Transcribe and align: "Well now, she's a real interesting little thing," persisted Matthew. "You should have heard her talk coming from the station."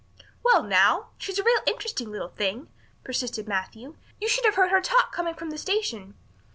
"Well 0.41 0.63
now, 0.63 1.09
she's 1.19 1.37
a 1.37 1.43
real 1.43 1.61
interesting 1.67 2.11
little 2.11 2.29
thing," 2.29 2.69
persisted 3.03 3.47
Matthew. 3.47 3.97
"You 4.19 4.27
should 4.27 4.45
have 4.45 4.55
heard 4.55 4.71
her 4.71 4.81
talk 4.81 5.11
coming 5.11 5.35
from 5.35 5.51
the 5.51 5.59
station." 5.59 6.15